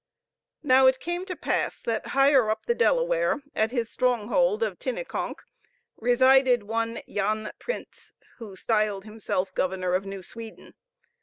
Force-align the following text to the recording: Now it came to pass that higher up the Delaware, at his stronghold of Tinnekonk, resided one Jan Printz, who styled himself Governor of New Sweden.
Now 0.63 0.87
it 0.87 0.99
came 0.99 1.25
to 1.25 1.35
pass 1.35 1.79
that 1.83 2.07
higher 2.17 2.49
up 2.49 2.65
the 2.65 2.73
Delaware, 2.73 3.43
at 3.55 3.69
his 3.69 3.91
stronghold 3.91 4.63
of 4.63 4.79
Tinnekonk, 4.79 5.35
resided 5.95 6.63
one 6.63 7.01
Jan 7.07 7.51
Printz, 7.59 8.11
who 8.39 8.55
styled 8.55 9.03
himself 9.05 9.53
Governor 9.53 9.93
of 9.93 10.07
New 10.07 10.23
Sweden. 10.23 10.73